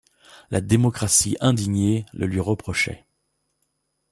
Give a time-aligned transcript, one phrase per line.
[0.49, 3.05] La démocratie indignée le lui reprochait.